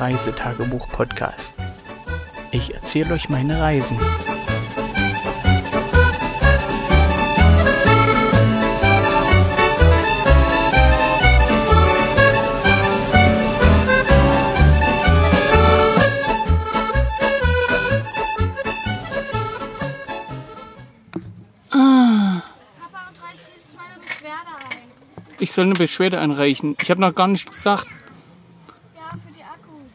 Reisetagebuch-Podcast. 0.00 1.54
Ich 2.50 2.74
erzähle 2.74 3.14
euch 3.14 3.28
meine 3.28 3.60
Reisen. 3.60 3.98
Papa, 21.70 23.08
und 23.08 23.22
reicht 23.22 23.42
dieses 23.54 23.74
Mal 23.74 23.84
eine 23.92 24.00
Beschwerde 24.04 24.50
ein. 24.70 24.78
Ich 25.38 25.52
soll 25.52 25.64
eine 25.64 25.74
Beschwerde 25.74 26.18
einreichen. 26.20 26.76
Ich 26.80 26.90
habe 26.90 27.00
noch 27.00 27.14
gar 27.14 27.28
nicht 27.28 27.50
gesagt. 27.50 27.86
Ja, 28.94 29.10
für 29.10 29.32
die 29.32 29.42
Akkus. 29.42 29.90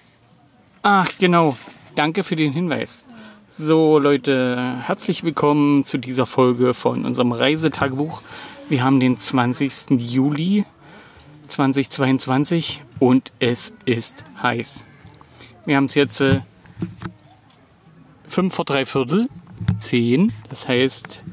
Ach, 0.81 1.11
genau. 1.19 1.57
Danke 1.95 2.23
für 2.23 2.37
den 2.37 2.53
Hinweis. 2.53 3.03
So, 3.57 3.99
Leute, 3.99 4.77
herzlich 4.83 5.23
willkommen 5.23 5.83
zu 5.83 5.97
dieser 5.97 6.25
Folge 6.25 6.73
von 6.73 7.03
unserem 7.03 7.33
Reisetagebuch. 7.33 8.21
Wir 8.69 8.81
haben 8.81 9.01
den 9.01 9.17
20. 9.17 9.99
Juli 9.99 10.63
2022 11.49 12.81
und 12.97 13.33
es 13.39 13.73
ist 13.83 14.23
heiß. 14.41 14.85
Wir 15.65 15.75
haben 15.75 15.85
es 15.85 15.95
jetzt 15.95 16.21
äh, 16.21 16.39
5 18.29 18.55
vor 18.55 18.63
3 18.63 18.85
Viertel, 18.85 19.27
10. 19.79 20.31
Das 20.47 20.69
heißt, 20.69 21.23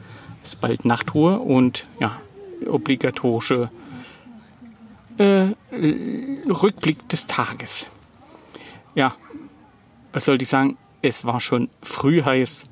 es 0.42 0.48
ist 0.48 0.60
bald 0.60 0.84
Nachtruhe 0.84 1.38
und 1.38 1.86
ja, 2.00 2.20
obligatorische 2.68 3.70
äh, 5.18 5.50
Rückblick 5.70 7.08
des 7.08 7.28
Tages. 7.28 7.88
Ja, 8.96 9.14
was 10.12 10.24
sollte 10.24 10.42
ich 10.42 10.48
sagen? 10.48 10.78
Es 11.02 11.26
war 11.26 11.38
schon 11.38 11.68
früh 11.82 12.22
heiß, 12.22 12.66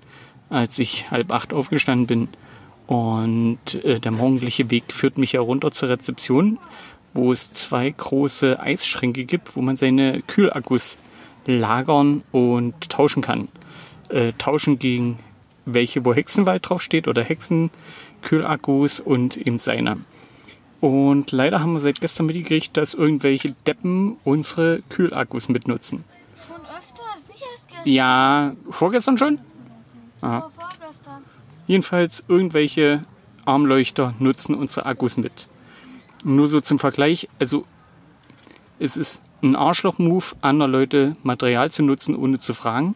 als 0.48 0.78
ich 0.78 1.10
halb 1.10 1.30
acht 1.30 1.52
aufgestanden 1.52 2.06
bin. 2.06 2.28
Und 2.86 3.84
äh, 3.84 4.00
der 4.00 4.10
morgendliche 4.10 4.70
Weg 4.70 4.84
führt 4.92 5.18
mich 5.18 5.34
herunter 5.34 5.70
zur 5.70 5.90
Rezeption, 5.90 6.58
wo 7.12 7.30
es 7.30 7.52
zwei 7.52 7.90
große 7.90 8.58
Eisschränke 8.58 9.26
gibt, 9.26 9.54
wo 9.54 9.60
man 9.60 9.76
seine 9.76 10.22
Kühlakkus 10.22 10.96
lagern 11.44 12.22
und 12.32 12.88
tauschen 12.88 13.22
kann. 13.22 13.48
Äh, 14.08 14.32
tauschen 14.38 14.78
gegen 14.78 15.18
welche, 15.66 16.06
wo 16.06 16.14
Hexenwald 16.14 16.66
draufsteht 16.66 17.06
oder 17.06 17.22
Hexenkühlakkus 17.22 19.00
und 19.00 19.36
eben 19.36 19.58
seine. 19.58 19.98
Und 20.80 21.32
leider 21.32 21.60
haben 21.60 21.74
wir 21.74 21.80
seit 21.80 22.00
gestern 22.00 22.26
mitgekriegt, 22.26 22.76
dass 22.76 22.94
irgendwelche 22.94 23.54
Deppen 23.66 24.16
unsere 24.24 24.82
Kühlakkus 24.90 25.48
mitnutzen. 25.48 26.04
Schon 26.46 26.60
öfters, 26.66 27.26
nicht 27.28 27.42
erst 27.50 27.68
gestern. 27.68 27.73
Ja, 27.84 28.52
vorgestern 28.70 29.18
schon? 29.18 29.38
Vorgestern. 30.20 31.22
Jedenfalls 31.66 32.24
irgendwelche 32.28 33.04
Armleuchter 33.44 34.14
nutzen 34.18 34.54
unsere 34.54 34.86
Akkus 34.86 35.16
mit. 35.16 35.48
Nur 36.24 36.46
so 36.46 36.60
zum 36.60 36.78
Vergleich, 36.78 37.28
also 37.38 37.64
es 38.78 38.96
ist 38.96 39.20
ein 39.42 39.56
Arschloch-Move, 39.56 40.24
andere 40.40 40.68
Leute 40.68 41.16
Material 41.22 41.70
zu 41.70 41.82
nutzen, 41.82 42.16
ohne 42.16 42.38
zu 42.38 42.54
fragen, 42.54 42.94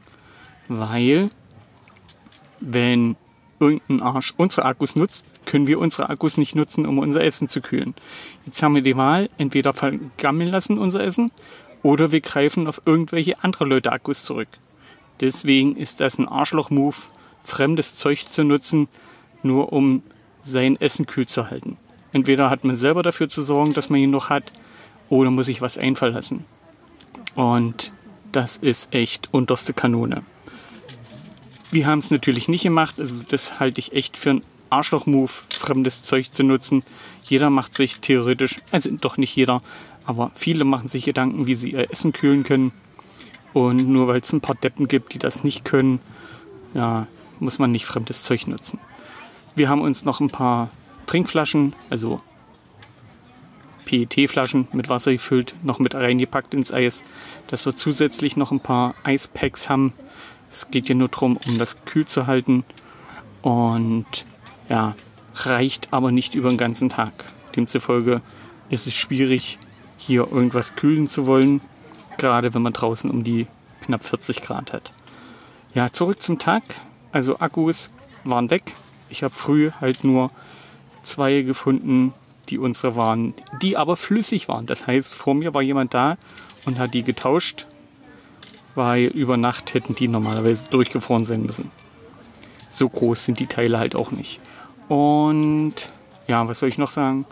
weil 0.69 1.31
wenn 2.61 3.17
irgendein 3.61 4.01
Arsch 4.03 4.33
unsere 4.37 4.65
Akkus 4.67 4.97
nutzt, 4.97 5.27
können 5.45 5.67
wir 5.67 5.79
unsere 5.79 6.09
Akkus 6.09 6.39
nicht 6.39 6.55
nutzen, 6.55 6.87
um 6.87 6.99
unser 6.99 7.23
Essen 7.23 7.49
zu 7.49 7.61
kühlen. 7.61 7.95
Jetzt 8.47 8.63
haben 8.63 8.75
wir 8.75 8.83
die 8.83 8.97
Wahl, 8.97 9.29
entweder 9.37 9.73
vergammeln 9.73 10.51
lassen 10.51 10.79
unser 10.79 11.03
Essen 11.03 11.31
oder 11.83 12.13
wir 12.13 12.21
greifen 12.21 12.67
auf 12.67 12.81
irgendwelche 12.87 13.43
andere 13.45 13.65
Leute 13.65 13.93
Akkus 13.93 14.23
zurück. 14.23 14.49
Deswegen 15.21 15.77
ist 15.77 16.01
das 16.01 16.19
ein 16.19 16.29
Arschloch-Move, 16.29 16.97
fremdes 17.45 17.95
Zeug 17.97 18.29
zu 18.29 18.45
nutzen, 18.45 18.89
nur 19.43 19.73
um 19.73 20.03
sein 20.43 20.81
Essen 20.81 21.07
kühl 21.07 21.27
zu 21.27 21.51
halten. 21.51 21.77
Entweder 22.13 22.51
hat 22.51 22.65
man 22.65 22.77
selber 22.77 23.03
dafür 23.03 23.29
zu 23.29 23.43
sorgen, 23.43 23.75
dass 23.75 23.91
man 23.91 24.01
ihn 24.01 24.11
noch 24.11 24.31
hat, 24.31 24.53
oder 25.09 25.31
muss 25.31 25.47
sich 25.47 25.61
was 25.61 25.79
einfallen 25.79 26.15
lassen. 26.15 26.45
Und 27.35 27.93
das 28.33 28.57
ist 28.57 28.95
echt 28.95 29.29
unterste 29.33 29.73
Kanone. 29.73 30.23
Wir 31.71 31.87
haben 31.87 31.99
es 31.99 32.11
natürlich 32.11 32.49
nicht 32.49 32.63
gemacht, 32.63 32.99
also 32.99 33.17
das 33.29 33.61
halte 33.61 33.79
ich 33.79 33.93
echt 33.93 34.17
für 34.17 34.31
einen 34.31 34.43
Arschloch-Move, 34.71 35.31
fremdes 35.51 36.03
Zeug 36.03 36.33
zu 36.33 36.45
nutzen. 36.45 36.83
Jeder 37.27 37.51
macht 37.51 37.75
sich 37.75 37.99
theoretisch, 38.01 38.61
also 38.71 38.91
doch 38.91 39.17
nicht 39.17 39.35
jeder, 39.37 39.63
aber 40.05 40.31
viele 40.35 40.65
machen 40.65 40.89
sich 40.89 41.05
Gedanken, 41.05 41.47
wie 41.47 41.55
sie 41.55 41.73
ihr 41.73 41.91
Essen 41.91 42.13
kühlen 42.13 42.45
können. 42.45 42.73
Und 43.53 43.89
nur 43.89 44.09
weil 44.09 44.21
es 44.21 44.33
ein 44.33 44.41
paar 44.41 44.55
Deppen 44.55 44.89
gibt, 44.89 45.15
die 45.15 45.19
das 45.19 45.45
nicht 45.45 45.65
können, 45.65 46.01
ja, 46.75 47.07
muss 47.41 47.59
man 47.59 47.73
nicht 47.73 47.87
fremdes 47.87 48.23
Zeug 48.23 48.47
nutzen. 48.47 48.79
Wir 49.55 49.69
haben 49.69 49.81
uns 49.81 50.05
noch 50.05 50.21
ein 50.21 50.31
paar 50.31 50.69
Trinkflaschen, 51.07 51.75
also 51.91 52.21
PET-Flaschen 53.87 54.69
mit 54.73 54.89
Wasser 54.89 55.13
gefüllt, 55.13 55.55
noch 55.63 55.79
mit 55.79 55.95
reingepackt 55.95 56.53
ins 56.53 56.73
Eis, 56.73 57.05
dass 57.47 57.65
wir 57.65 57.75
zusätzlich 57.75 58.37
noch 58.37 58.53
ein 58.53 58.61
paar 58.61 58.95
Eispacks 59.03 59.71
haben. 59.71 59.95
Es 60.51 60.71
geht 60.71 60.89
ja 60.89 60.95
nur 60.95 61.09
darum, 61.09 61.39
um 61.49 61.59
das 61.59 61.85
kühl 61.85 62.07
zu 62.07 62.27
halten. 62.27 62.65
Und 63.41 64.27
ja, 64.69 64.95
reicht 65.35 65.89
aber 65.93 66.13
nicht 66.13 66.35
über 66.35 66.51
den 66.51 66.59
ganzen 66.59 66.91
Tag. 66.91 67.13
Demzufolge 67.57 68.21
ist 68.69 68.87
es 68.87 68.95
schwierig, 68.95 69.59
hier 69.97 70.31
irgendwas 70.31 70.77
kühlen 70.77 71.09
zu 71.09 71.27
wollen, 71.27 71.61
gerade 72.19 72.55
wenn 72.55 72.63
man 72.63 72.73
draußen 72.73 73.11
um 73.11 73.25
die 73.25 73.47
knapp 73.81 74.05
40 74.05 74.43
Grad 74.43 74.73
hat. 74.73 74.93
Ja, 75.75 75.93
zurück 75.93 76.21
zum 76.21 76.39
Tag. 76.39 76.63
Also 77.13 77.39
Akkus 77.39 77.91
waren 78.25 78.51
weg. 78.51 78.75
Ich 79.09 79.23
habe 79.23 79.35
früh 79.35 79.71
halt 79.81 80.05
nur 80.05 80.31
zwei 81.03 81.43
gefunden, 81.43 82.13
die 82.49 82.59
unsere 82.59 82.97
waren, 82.97 83.35
die 83.63 83.77
aber 83.77 83.97
flüssig 83.97 84.49
waren. 84.49 84.67
Das 84.67 84.87
heißt, 84.87 85.15
vor 85.15 85.35
mir 85.35 85.55
war 85.55 85.63
jemand 85.63 85.95
da 85.95 86.17
und 86.65 86.79
hat 86.79 86.95
die 86.95 87.03
getauscht, 87.03 87.67
weil 88.75 89.05
über 89.05 89.37
Nacht 89.37 89.75
hätten 89.75 89.95
die 89.95 90.09
normalerweise 90.09 90.67
durchgefroren 90.69 91.25
sein 91.25 91.43
müssen. 91.43 91.71
So 92.71 92.89
groß 92.89 93.25
sind 93.25 93.39
die 93.39 93.47
Teile 93.47 93.79
halt 93.79 93.97
auch 93.97 94.11
nicht. 94.11 94.41
Und 94.89 95.75
ja, 96.27 96.47
was 96.49 96.59
soll 96.59 96.69
ich 96.69 96.79
noch 96.79 96.91
sagen? 96.91 97.25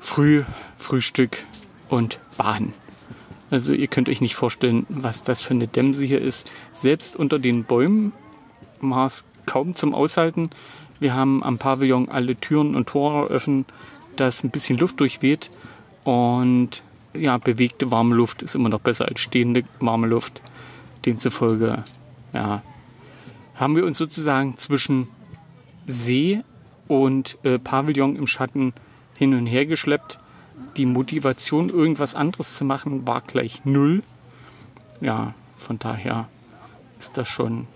Früh, 0.00 0.44
Frühstück 0.78 1.44
und 1.88 2.18
Bahn. 2.36 2.74
Also 3.54 3.72
ihr 3.72 3.86
könnt 3.86 4.08
euch 4.08 4.20
nicht 4.20 4.34
vorstellen, 4.34 4.84
was 4.88 5.22
das 5.22 5.40
für 5.40 5.54
eine 5.54 5.68
Dämse 5.68 6.04
hier 6.04 6.20
ist. 6.20 6.50
Selbst 6.72 7.14
unter 7.14 7.38
den 7.38 7.62
Bäumen 7.62 8.12
war 8.80 9.06
es 9.06 9.24
kaum 9.46 9.76
zum 9.76 9.94
Aushalten. 9.94 10.50
Wir 10.98 11.14
haben 11.14 11.44
am 11.44 11.58
Pavillon 11.58 12.08
alle 12.08 12.34
Türen 12.34 12.74
und 12.74 12.88
Tore 12.88 13.30
offen, 13.30 13.64
dass 14.16 14.42
ein 14.42 14.50
bisschen 14.50 14.76
Luft 14.76 14.98
durchweht. 14.98 15.52
Und 16.02 16.82
ja, 17.14 17.38
bewegte 17.38 17.92
warme 17.92 18.16
Luft 18.16 18.42
ist 18.42 18.56
immer 18.56 18.70
noch 18.70 18.80
besser 18.80 19.06
als 19.06 19.20
stehende 19.20 19.62
warme 19.78 20.08
Luft. 20.08 20.42
Demzufolge, 21.06 21.84
ja, 22.32 22.60
haben 23.54 23.76
wir 23.76 23.84
uns 23.84 23.98
sozusagen 23.98 24.58
zwischen 24.58 25.06
See 25.86 26.42
und 26.88 27.38
äh, 27.44 27.60
Pavillon 27.60 28.16
im 28.16 28.26
Schatten 28.26 28.72
hin 29.16 29.32
und 29.32 29.46
her 29.46 29.64
geschleppt. 29.64 30.18
Die 30.76 30.86
Motivation, 30.86 31.68
irgendwas 31.68 32.14
anderes 32.14 32.56
zu 32.56 32.64
machen, 32.64 33.06
war 33.06 33.20
gleich 33.20 33.64
null. 33.64 34.02
Ja, 35.00 35.34
von 35.58 35.78
daher 35.78 36.28
ist 36.98 37.16
das 37.16 37.28
schon 37.28 37.66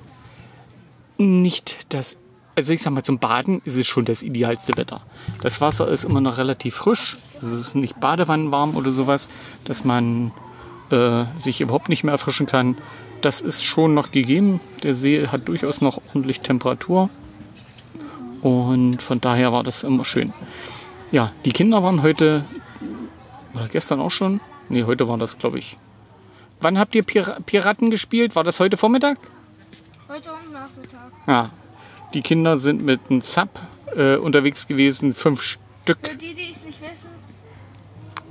nicht 1.19 1.92
das. 1.92 2.16
Also 2.54 2.72
ich 2.72 2.82
sag 2.82 2.92
mal, 2.92 3.04
zum 3.04 3.19
Baden 3.19 3.62
ist 3.64 3.76
es 3.76 3.86
schon 3.86 4.04
das 4.04 4.22
idealste 4.22 4.76
Wetter. 4.76 5.00
Das 5.42 5.60
Wasser 5.60 5.88
ist 5.88 6.04
immer 6.04 6.20
noch 6.20 6.38
relativ 6.38 6.75
frisch. 6.75 7.16
Es 7.38 7.46
ist 7.46 7.76
nicht 7.76 8.00
badewannenwarm 8.00 8.76
oder 8.76 8.90
sowas, 8.90 9.28
dass 9.64 9.84
man 9.84 10.32
äh, 10.90 11.24
sich 11.34 11.60
überhaupt 11.60 11.88
nicht 11.88 12.02
mehr 12.02 12.12
erfrischen 12.12 12.46
kann. 12.46 12.76
Das 13.20 13.40
ist 13.40 13.64
schon 13.64 13.94
noch 13.94 14.10
gegeben. 14.10 14.60
Der 14.82 14.94
See 14.94 15.28
hat 15.28 15.46
durchaus 15.46 15.81
noch 15.81 16.00
ordentlich 16.08 16.40
Temperatur. 16.40 17.10
Und 18.42 19.02
von 19.02 19.20
daher 19.20 19.52
war 19.52 19.64
das 19.64 19.84
immer 19.84 20.04
schön. 20.04 20.32
Ja, 21.10 21.32
die 21.44 21.52
Kinder 21.52 21.82
waren 21.82 22.02
heute, 22.02 22.44
oder 23.58 23.69
gestern 23.69 24.00
auch 24.00 24.10
schon? 24.10 24.40
Nee, 24.69 24.84
heute 24.84 25.08
war 25.08 25.19
das, 25.19 25.38
glaube 25.38 25.58
ich. 25.58 25.76
Wann 26.60 26.78
habt 26.78 26.94
ihr 26.94 27.02
Pir 27.02 27.38
Piraten 27.46 27.90
gespielt? 27.90 28.37
War 28.37 28.44
das 28.44 28.60
heute 28.60 28.76
Vormittag? 28.76 29.19
Heute 30.08 30.31
um 30.31 30.52
Nachmittag. 30.52 31.12
Ja. 31.26 31.50
Die 32.14 32.22
Kinder 32.22 32.56
sind 32.56 32.82
mit 32.82 33.00
einem 33.10 33.20
Sub 33.20 33.50
äh, 33.94 34.16
unterwegs 34.16 34.66
gewesen, 34.66 35.12
fünf 35.12 35.43
Stück. 35.43 35.99
Für 36.02 36.16
die, 36.16 36.34
die 36.34 36.50
es 36.52 36.64
nicht 36.64 36.81
wissen, 36.81 37.10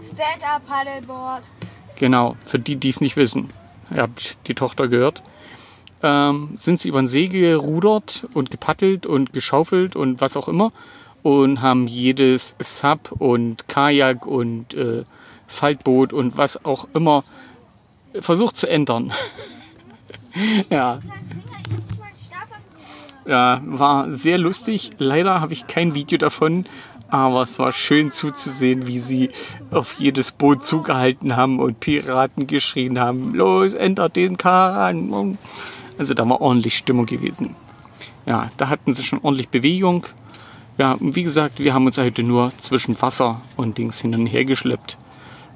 Stand-Up 0.01 0.67
Paddleboard. 0.67 1.43
Genau, 1.95 2.35
für 2.43 2.57
die, 2.57 2.75
die 2.75 2.89
es 2.89 3.01
nicht 3.01 3.15
wissen. 3.17 3.51
Ihr 3.91 4.01
habt 4.01 4.35
die 4.47 4.55
Tochter 4.55 4.87
gehört. 4.87 5.21
Ähm, 6.01 6.55
sind 6.57 6.79
sie 6.79 6.89
über 6.89 7.01
den 7.01 7.07
See 7.07 7.27
gerudert 7.27 8.27
und 8.33 8.49
gepaddelt 8.49 9.05
und 9.05 9.33
geschaufelt 9.33 9.95
und 9.95 10.21
was 10.21 10.37
auch 10.37 10.47
immer 10.47 10.71
und 11.23 11.61
haben 11.61 11.87
jedes 11.87 12.55
Sub 12.59 13.11
und 13.19 13.67
Kajak 13.67 14.25
und 14.25 14.73
äh, 14.73 15.03
Faltboot 15.47 16.13
und 16.13 16.37
was 16.37 16.63
auch 16.65 16.87
immer 16.93 17.23
versucht 18.19 18.57
zu 18.57 18.69
ändern. 18.69 19.13
ja. 20.69 20.99
Ja, 23.25 23.61
war 23.65 24.13
sehr 24.13 24.37
lustig. 24.37 24.91
Leider 24.99 25.41
habe 25.41 25.51
ich 25.51 25.67
kein 25.67 25.93
Video 25.93 26.17
davon, 26.17 26.65
aber 27.09 27.43
es 27.43 27.59
war 27.59 27.73
schön 27.73 28.11
zuzusehen, 28.11 28.87
wie 28.87 28.99
sie 28.99 29.31
auf 29.69 29.95
jedes 29.97 30.31
Boot 30.31 30.63
zugehalten 30.63 31.35
haben 31.35 31.59
und 31.59 31.79
Piraten 31.81 32.47
geschrien 32.47 32.99
haben, 32.99 33.33
los, 33.33 33.73
ändert 33.73 34.15
den 34.15 34.37
Kahn. 34.37 35.37
Also 35.97 36.13
da 36.13 36.27
war 36.29 36.39
ordentlich 36.39 36.77
Stimmung 36.77 37.05
gewesen. 37.05 37.55
Ja, 38.25 38.49
da 38.57 38.69
hatten 38.69 38.93
sie 38.93 39.03
schon 39.03 39.19
ordentlich 39.23 39.49
Bewegung. 39.49 40.05
Ja, 40.77 40.93
und 40.93 41.15
wie 41.15 41.23
gesagt, 41.23 41.59
wir 41.59 41.73
haben 41.73 41.85
uns 41.85 41.97
heute 41.97 42.23
nur 42.23 42.51
zwischen 42.57 43.01
Wasser 43.01 43.41
und 43.55 43.77
Dings 43.77 43.99
hin 43.99 44.13
und 44.15 44.27
her 44.27 44.45
geschleppt. 44.45 44.97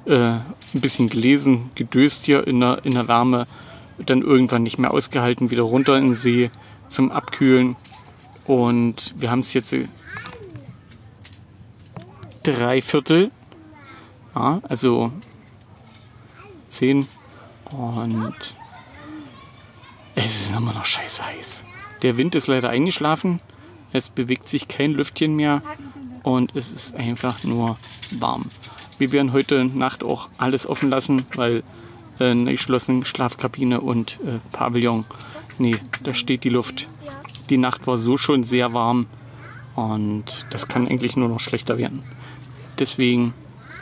Äh, 0.04 0.38
ein 0.74 0.80
bisschen 0.80 1.08
gelesen, 1.08 1.70
gedöst 1.74 2.24
hier 2.24 2.46
in 2.46 2.60
der, 2.60 2.84
in 2.84 2.94
der 2.94 3.06
Wärme, 3.08 3.46
dann 3.98 4.22
irgendwann 4.22 4.62
nicht 4.62 4.78
mehr 4.78 4.90
ausgehalten, 4.90 5.50
wieder 5.50 5.62
runter 5.62 5.96
in 5.96 6.06
den 6.06 6.14
See 6.14 6.50
zum 6.88 7.12
Abkühlen. 7.12 7.76
Und 8.44 9.14
wir 9.16 9.30
haben 9.30 9.40
es 9.40 9.52
jetzt 9.54 9.74
drei 12.42 12.82
Viertel, 12.82 13.30
ja, 14.34 14.60
also 14.64 15.12
zehn 16.68 17.06
und 17.70 18.56
es 20.14 20.42
ist 20.42 20.56
immer 20.56 20.72
noch 20.72 20.84
scheiße 20.84 21.24
heiß. 21.24 21.64
Der 22.02 22.16
Wind 22.16 22.34
ist 22.34 22.48
leider 22.48 22.70
eingeschlafen, 22.70 23.40
es 23.92 24.08
bewegt 24.08 24.48
sich 24.48 24.66
kein 24.66 24.92
Lüftchen 24.92 25.36
mehr 25.36 25.62
und 26.22 26.56
es 26.56 26.72
ist 26.72 26.94
einfach 26.96 27.44
nur 27.44 27.78
warm. 28.18 28.46
Wir 29.02 29.10
werden 29.10 29.32
heute 29.32 29.64
Nacht 29.64 30.04
auch 30.04 30.28
alles 30.38 30.64
offen 30.64 30.88
lassen, 30.88 31.26
weil 31.34 31.64
äh, 32.20 32.36
geschlossen 32.44 33.04
Schlafkabine 33.04 33.80
und 33.80 34.20
äh, 34.24 34.38
Pavillon 34.52 35.04
Nee, 35.58 35.74
da 36.04 36.14
steht 36.14 36.44
die 36.44 36.50
Luft. 36.50 36.86
Die 37.50 37.58
Nacht 37.58 37.88
war 37.88 37.98
so 37.98 38.16
schon 38.16 38.44
sehr 38.44 38.74
warm 38.74 39.06
und 39.74 40.46
das 40.50 40.68
kann 40.68 40.86
eigentlich 40.86 41.16
nur 41.16 41.28
noch 41.28 41.40
schlechter 41.40 41.78
werden. 41.78 42.04
Deswegen 42.78 43.34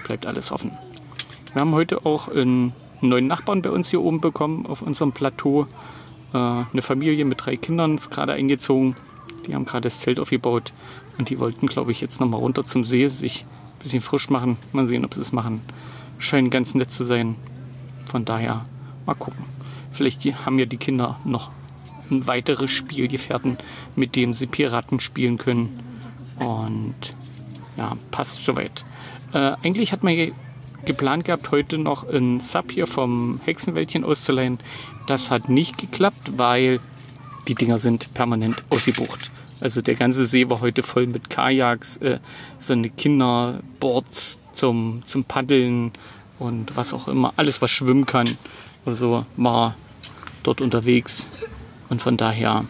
bleibt 0.07 0.25
alles 0.25 0.53
offen. 0.53 0.71
Wir 1.53 1.61
haben 1.61 1.75
heute 1.75 2.07
auch 2.07 2.29
einen 2.29 2.73
neuen 3.03 3.27
Nachbarn 3.27 3.61
bei 3.61 3.71
uns 3.71 3.91
hier 3.91 4.01
oben 4.01 4.23
bekommen 4.23 4.65
auf 4.65 4.81
unserem 4.81 5.13
Plateau. 5.13 5.67
Äh, 6.33 6.39
eine 6.39 6.81
Familie 6.81 7.27
mit 7.27 7.45
drei 7.45 7.59
Kindern 7.59 7.97
ist 7.97 8.09
gerade 8.09 8.33
eingezogen. 8.33 8.97
Die 9.47 9.55
haben 9.55 9.67
gerade 9.67 9.83
das 9.83 10.01
Zelt 10.01 10.19
aufgebaut 10.19 10.73
und 11.19 11.29
die 11.29 11.39
wollten, 11.39 11.67
glaube 11.67 11.93
ich, 11.93 12.01
jetzt 12.01 12.23
nochmal 12.23 12.41
runter 12.41 12.65
zum 12.65 12.85
See, 12.85 13.09
sich 13.09 13.45
bisschen 13.81 14.01
frisch 14.01 14.31
machen. 14.31 14.57
Mal 14.73 14.87
sehen, 14.87 15.05
ob 15.05 15.15
sie 15.15 15.21
es 15.21 15.33
machen. 15.33 15.61
Scheint 16.19 16.51
ganz 16.51 16.75
nett 16.75 16.91
zu 16.91 17.05
sein. 17.05 17.37
Von 18.07 18.25
daher 18.25 18.65
mal 19.07 19.15
gucken. 19.15 19.45
Vielleicht 19.93 20.25
haben 20.45 20.59
ja 20.59 20.67
die 20.67 20.77
Kinder 20.77 21.19
noch 21.25 21.51
ein 22.11 22.27
weiteres 22.27 22.71
Spielgefährten, 22.71 23.57
mit 23.97 24.17
dem 24.17 24.35
sie 24.35 24.47
Piraten 24.47 25.01
spielen 25.01 25.39
können. 25.39 25.81
Und 26.39 27.15
ja, 27.77 27.97
passt 28.11 28.45
soweit. 28.45 28.85
Äh, 29.33 29.53
eigentlich 29.63 29.93
hat 29.93 30.03
man 30.03 30.33
geplant 30.85 31.25
gehabt, 31.25 31.51
heute 31.51 31.79
noch 31.79 32.09
ein 32.09 32.41
Sub 32.41 32.73
hier 32.73 32.87
vom 32.87 33.41
Hexenwäldchen 33.45 34.05
auszuleihen. 34.05 34.59
Das 35.07 35.31
hat 35.31 35.49
nicht 35.49 35.79
geklappt, 35.79 36.33
weil 36.37 36.81
die 37.49 37.55
Dinger 37.55 37.79
sind 37.79 38.13
permanent 38.15 38.63
ausgebucht. 38.71 39.31
Also 39.61 39.83
der 39.83 39.95
ganze 39.95 40.27
See 40.27 40.49
war 40.49 40.61
heute 40.61 40.83
voll 40.83 41.07
mit 41.07 41.29
Kajaks, 41.31 41.99
äh, 41.99 42.19
so 42.59 42.73
eine 42.73 42.89
Kinderboards 42.89 44.41
zum, 44.53 45.03
zum 45.05 45.25
Paddeln 45.25 45.93
und 46.39 46.77
was 46.77 46.95
auch 46.95 47.09
immer. 47.09 47.35
Alles, 47.37 47.61
was 47.61 47.71
schwimmen 47.71 48.07
kann. 48.07 48.29
Also 48.87 49.27
war 49.37 49.77
dort 50.43 50.61
unterwegs. 50.61 51.29
Und 51.91 52.01
von 52.01 52.17
daher, 52.17 52.65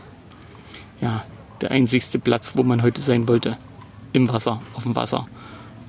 ja, 1.01 1.25
der 1.61 1.71
einzigste 1.71 2.19
Platz, 2.19 2.53
wo 2.55 2.63
man 2.63 2.83
heute 2.83 3.01
sein 3.01 3.29
wollte. 3.29 3.57
Im 4.13 4.29
Wasser, 4.29 4.61
auf 4.75 4.83
dem 4.83 4.97
Wasser. 4.97 5.29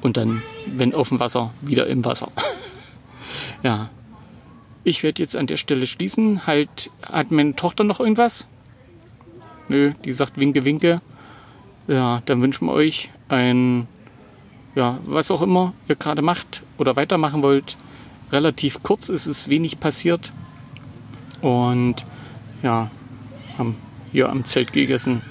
Und 0.01 0.17
dann, 0.17 0.43
wenn 0.67 0.93
auf 0.93 1.09
dem 1.09 1.19
Wasser, 1.19 1.53
wieder 1.61 1.87
im 1.87 2.05
Wasser. 2.05 2.31
ja. 3.63 3.89
Ich 4.83 5.03
werde 5.03 5.21
jetzt 5.21 5.35
an 5.35 5.47
der 5.47 5.57
Stelle 5.57 5.85
schließen. 5.85 6.47
Halt, 6.47 6.89
hat 7.03 7.31
meine 7.31 7.55
Tochter 7.55 7.83
noch 7.83 7.99
irgendwas? 7.99 8.47
Nö, 9.71 9.93
die 10.03 10.11
sagt 10.11 10.37
Winke, 10.37 10.65
Winke. 10.65 10.99
Ja, 11.87 12.21
dann 12.25 12.41
wünschen 12.41 12.65
wir 12.65 12.73
euch 12.73 13.09
ein, 13.29 13.87
ja, 14.75 14.99
was 15.05 15.31
auch 15.31 15.41
immer 15.41 15.71
ihr 15.87 15.95
gerade 15.95 16.21
macht 16.21 16.61
oder 16.77 16.97
weitermachen 16.97 17.41
wollt. 17.41 17.77
Relativ 18.33 18.83
kurz 18.83 19.07
ist 19.07 19.27
es 19.27 19.47
wenig 19.47 19.79
passiert. 19.79 20.33
Und 21.39 22.05
ja, 22.61 22.91
haben 23.57 23.77
hier 24.11 24.27
am 24.27 24.43
Zelt 24.43 24.73
gegessen. 24.73 25.21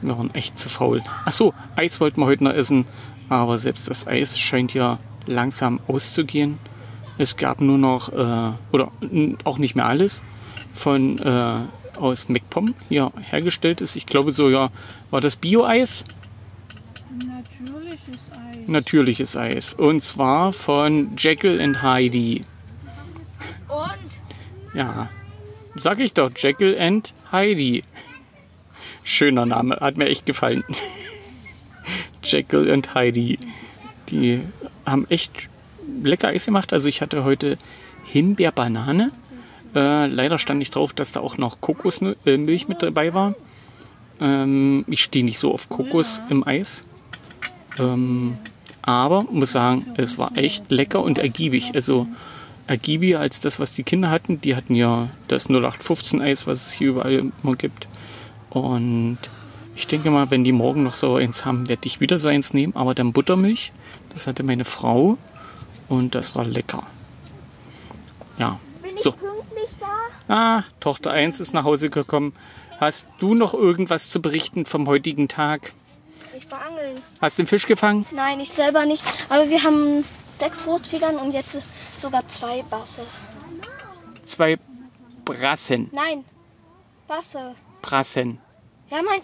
Wir 0.00 0.16
waren 0.16 0.32
echt 0.32 0.56
zu 0.60 0.68
faul. 0.68 1.02
Achso, 1.24 1.52
Eis 1.74 2.00
wollten 2.00 2.20
wir 2.20 2.26
heute 2.26 2.44
noch 2.44 2.52
essen, 2.52 2.84
aber 3.28 3.58
selbst 3.58 3.90
das 3.90 4.06
Eis 4.06 4.38
scheint 4.38 4.74
ja 4.74 5.00
langsam 5.26 5.80
auszugehen. 5.88 6.58
Es 7.18 7.36
gab 7.36 7.60
nur 7.60 7.78
noch, 7.78 8.12
äh, 8.12 8.52
oder 8.70 8.92
auch 9.42 9.58
nicht 9.58 9.74
mehr 9.74 9.86
alles, 9.86 10.22
von 10.72 11.18
äh, 11.18 11.62
aus 11.98 12.28
MacPom 12.28 12.74
hier 12.88 13.12
hergestellt 13.30 13.80
ist. 13.80 13.96
Ich 13.96 14.06
glaube 14.06 14.32
so, 14.32 14.48
ja, 14.50 14.70
war 15.10 15.20
das 15.20 15.36
Bio-Eis? 15.36 16.04
Natürliches 17.10 18.30
Eis. 18.30 18.56
Natürliches 18.66 19.36
Eis. 19.36 19.74
Und 19.74 20.02
zwar 20.02 20.52
von 20.52 21.16
Jekyll 21.16 21.60
and 21.60 21.82
Heidi. 21.82 22.44
Und? 23.68 24.74
Ja, 24.74 25.08
sag 25.74 25.98
ich 26.00 26.14
doch, 26.14 26.30
Jekyll 26.34 26.78
and 26.78 27.14
Heidi. 27.32 27.84
Schöner 29.02 29.46
Name, 29.46 29.76
hat 29.80 29.96
mir 29.96 30.06
echt 30.06 30.26
gefallen. 30.26 30.64
Jekyll 32.22 32.70
und 32.70 32.94
Heidi. 32.94 33.38
Die 34.10 34.42
haben 34.84 35.06
echt 35.08 35.48
lecker 36.02 36.28
Eis 36.28 36.44
gemacht. 36.44 36.72
Also 36.72 36.88
ich 36.88 37.00
hatte 37.00 37.24
heute 37.24 37.58
Himbeer-Banane. 38.04 39.10
Äh, 39.74 40.06
leider 40.06 40.38
stand 40.38 40.58
nicht 40.58 40.74
drauf, 40.74 40.92
dass 40.92 41.12
da 41.12 41.20
auch 41.20 41.38
noch 41.38 41.60
Kokosmilch 41.60 42.68
mit 42.68 42.82
dabei 42.82 43.14
war. 43.14 43.34
Ähm, 44.20 44.84
ich 44.88 45.02
stehe 45.02 45.24
nicht 45.24 45.38
so 45.38 45.52
auf 45.52 45.68
Kokos 45.68 46.22
im 46.30 46.46
Eis. 46.46 46.84
Ähm, 47.78 48.38
aber 48.82 49.24
muss 49.30 49.52
sagen, 49.52 49.86
es 49.96 50.18
war 50.18 50.36
echt 50.36 50.70
lecker 50.70 51.02
und 51.02 51.18
ergiebig. 51.18 51.72
Also 51.74 52.06
ergiebiger 52.66 53.20
als 53.20 53.40
das, 53.40 53.60
was 53.60 53.74
die 53.74 53.82
Kinder 53.82 54.10
hatten. 54.10 54.40
Die 54.40 54.56
hatten 54.56 54.74
ja 54.74 55.08
das 55.28 55.48
0815 55.48 56.22
Eis, 56.22 56.46
was 56.46 56.66
es 56.66 56.72
hier 56.72 56.88
überall 56.88 57.30
immer 57.42 57.56
gibt. 57.56 57.86
Und 58.50 59.18
ich 59.76 59.86
denke 59.86 60.10
mal, 60.10 60.30
wenn 60.30 60.44
die 60.44 60.52
morgen 60.52 60.82
noch 60.82 60.94
so 60.94 61.16
eins 61.16 61.44
haben, 61.44 61.68
werde 61.68 61.86
ich 61.86 62.00
wieder 62.00 62.18
so 62.18 62.28
eins 62.28 62.54
nehmen, 62.54 62.74
aber 62.74 62.94
dann 62.94 63.12
Buttermilch. 63.12 63.72
Das 64.10 64.26
hatte 64.26 64.42
meine 64.42 64.64
Frau 64.64 65.18
und 65.88 66.14
das 66.14 66.34
war 66.34 66.44
lecker. 66.44 66.82
Ja. 68.38 68.58
Ich 68.96 69.02
So. 69.02 69.14
Da? 70.28 70.58
Ah, 70.58 70.64
Tochter 70.80 71.10
1 71.10 71.40
ist 71.40 71.54
nach 71.54 71.64
Hause 71.64 71.90
gekommen. 71.90 72.34
Hast 72.80 73.08
du 73.18 73.34
noch 73.34 73.54
irgendwas 73.54 74.10
zu 74.10 74.22
berichten 74.22 74.66
vom 74.66 74.86
heutigen 74.86 75.28
Tag? 75.28 75.72
Ich 76.36 76.48
war 76.50 76.60
angeln. 76.62 77.00
Hast 77.20 77.38
du 77.38 77.42
den 77.42 77.48
Fisch 77.48 77.66
gefangen? 77.66 78.06
Nein, 78.12 78.38
ich 78.38 78.50
selber 78.50 78.84
nicht. 78.86 79.02
Aber 79.28 79.48
wir 79.48 79.62
haben 79.64 80.04
sechs 80.38 80.64
Rotfedern 80.66 81.16
und 81.16 81.32
jetzt 81.32 81.58
sogar 82.00 82.26
zwei 82.28 82.62
Basse. 82.62 83.02
Zwei 84.24 84.58
Brassen. 85.24 85.88
Nein, 85.92 86.24
Basse. 87.08 87.56
Brassen. 87.82 88.38
Ja, 88.90 89.02
mein. 89.02 89.20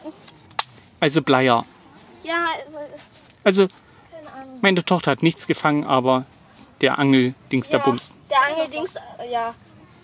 Also 0.98 1.22
Bleier. 1.22 1.64
Ja, 2.24 2.46
also, 2.66 2.78
Also 3.44 3.68
keine 4.10 4.32
Ahnung. 4.32 4.58
meine 4.62 4.84
Tochter 4.84 5.12
hat 5.12 5.22
nichts 5.22 5.46
gefangen, 5.46 5.84
aber 5.84 6.24
der 6.80 6.98
Angeldings 6.98 7.70
ja, 7.70 7.78
Bums. 7.78 8.12
Der 8.30 8.38
Angeldings, 8.50 8.94
ja. 9.30 9.54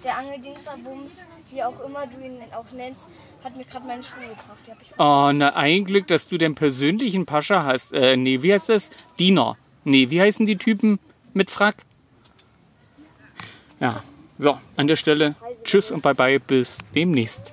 Der 0.03 0.17
Angeldings 0.17 0.61
der 0.65 0.83
Bums, 0.83 1.19
wie 1.51 1.63
auch 1.63 1.79
immer 1.81 2.07
du 2.07 2.25
ihn 2.25 2.41
auch 2.55 2.71
nennst, 2.73 3.09
hat 3.45 3.57
mir 3.57 3.65
gerade 3.65 3.87
meine 3.87 4.03
Schuhe 4.03 4.29
gebracht. 4.29 4.95
Oh, 4.99 5.31
na 5.33 5.55
ein 5.55 5.85
Glück, 5.85 6.07
dass 6.07 6.29
du 6.29 6.39
den 6.39 6.55
persönlichen 6.55 7.27
Pascha 7.27 7.65
hast. 7.65 7.93
Äh, 7.93 8.17
nee, 8.17 8.43
wie 8.43 8.53
heißt 8.53 8.71
das? 8.71 8.91
Diener. 9.19 9.57
Nee, 9.85 10.11
wie 10.11 10.21
heißen 10.21 10.47
die 10.47 10.57
Typen 10.57 10.99
mit 11.35 11.51
Frack? 11.51 11.77
Ja, 13.79 14.03
so, 14.39 14.59
an 14.77 14.87
der 14.87 14.97
Stelle 14.97 15.35
tschüss 15.65 15.91
und 15.91 16.03
bye 16.03 16.15
bye, 16.15 16.41
bis 16.41 16.79
demnächst. 16.95 17.53